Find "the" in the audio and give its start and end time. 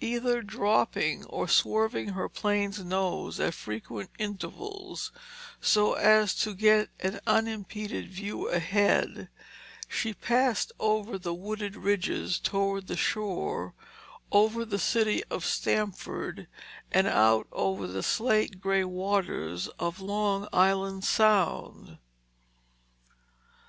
11.16-11.32, 12.88-12.96, 14.64-14.80, 17.86-18.02